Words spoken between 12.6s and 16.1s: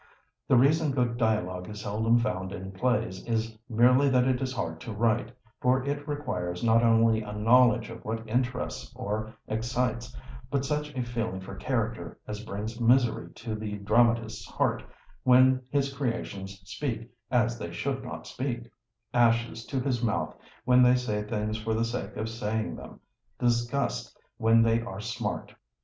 misery to the dramatist's heart when his